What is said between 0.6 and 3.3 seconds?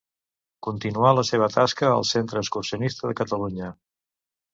Continuà la seva tasca al Centre Excursionista de